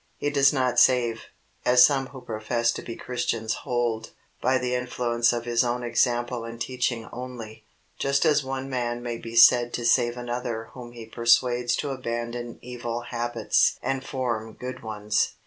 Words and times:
He 0.17 0.31
does 0.31 0.51
not 0.51 0.79
save, 0.79 1.25
as 1.63 1.85
some 1.85 2.07
who 2.07 2.21
profess 2.21 2.71
to 2.71 2.81
be 2.81 2.95
Christians 2.95 3.53
hold, 3.53 4.09
by 4.41 4.57
the 4.57 4.73
influence 4.73 5.31
of 5.31 5.45
His 5.45 5.63
own 5.63 5.83
example 5.83 6.43
and 6.43 6.59
teaching 6.59 7.07
only, 7.13 7.65
just 7.99 8.25
as 8.25 8.43
one 8.43 8.67
man 8.67 9.03
may 9.03 9.19
be 9.19 9.35
said 9.35 9.75
to 9.75 9.85
save 9.85 10.17
another 10.17 10.69
whom 10.73 10.93
he 10.93 11.05
persuades 11.05 11.75
to 11.75 11.91
abandon 11.91 12.57
evil 12.63 13.01
habits 13.01 13.77
and 13.83 14.03
form 14.03 14.53
good 14.53 14.81
ones. 14.81 15.33